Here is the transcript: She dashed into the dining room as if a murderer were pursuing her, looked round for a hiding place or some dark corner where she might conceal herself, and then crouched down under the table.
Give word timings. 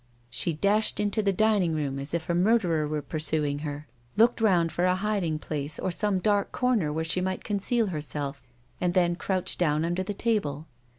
She 0.31 0.53
dashed 0.53 0.99
into 0.99 1.21
the 1.21 1.31
dining 1.31 1.73
room 1.75 1.99
as 1.99 2.15
if 2.15 2.27
a 2.27 2.33
murderer 2.33 2.87
were 2.87 3.03
pursuing 3.03 3.59
her, 3.59 3.87
looked 4.17 4.41
round 4.41 4.71
for 4.71 4.83
a 4.85 4.95
hiding 4.95 5.37
place 5.37 5.77
or 5.77 5.91
some 5.91 6.17
dark 6.17 6.51
corner 6.51 6.91
where 6.91 7.05
she 7.05 7.21
might 7.21 7.43
conceal 7.43 7.85
herself, 7.85 8.41
and 8.81 8.95
then 8.95 9.15
crouched 9.15 9.59
down 9.59 9.85
under 9.85 10.01
the 10.01 10.15
table. 10.15 10.65